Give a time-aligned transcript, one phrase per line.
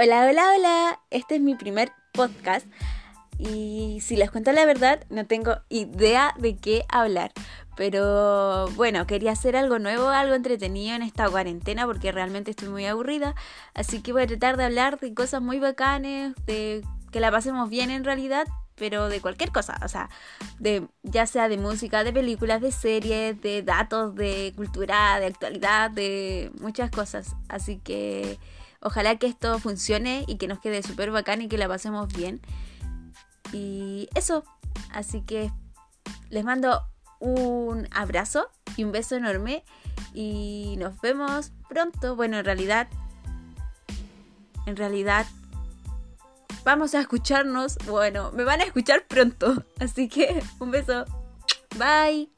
[0.00, 1.00] Hola, hola, hola.
[1.10, 2.64] Este es mi primer podcast
[3.36, 7.32] y si les cuento la verdad no tengo idea de qué hablar.
[7.76, 12.86] Pero bueno, quería hacer algo nuevo, algo entretenido en esta cuarentena porque realmente estoy muy
[12.86, 13.34] aburrida.
[13.74, 17.68] Así que voy a tratar de hablar de cosas muy bacanes, de que la pasemos
[17.68, 18.46] bien en realidad,
[18.76, 20.10] pero de cualquier cosa, o sea,
[20.60, 25.90] de ya sea de música, de películas, de series, de datos, de cultura, de actualidad,
[25.90, 27.34] de muchas cosas.
[27.48, 28.38] Así que
[28.80, 32.40] Ojalá que esto funcione y que nos quede súper bacán y que la pasemos bien.
[33.52, 34.44] Y eso.
[34.92, 35.50] Así que
[36.30, 36.82] les mando
[37.18, 39.64] un abrazo y un beso enorme.
[40.14, 42.14] Y nos vemos pronto.
[42.16, 42.88] Bueno, en realidad.
[44.66, 45.26] En realidad.
[46.64, 47.78] Vamos a escucharnos.
[47.86, 49.64] Bueno, me van a escuchar pronto.
[49.80, 51.04] Así que un beso.
[51.76, 52.37] Bye.